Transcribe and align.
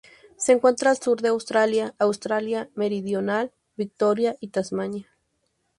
Se 0.35 0.51
encuentra 0.51 0.89
al 0.89 0.97
sur 0.97 1.21
de 1.21 1.27
Australia: 1.29 1.93
Australia 1.99 2.71
Meridional, 2.73 3.51
Victoria 3.77 4.35
y 4.39 4.47
Tasmania. 4.47 5.05